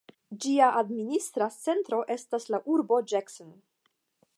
Ĝia 0.45 0.69
administra 0.79 1.49
centro 1.57 2.01
estas 2.17 2.51
la 2.55 2.65
urbo 2.79 3.03
Jackson. 3.13 3.55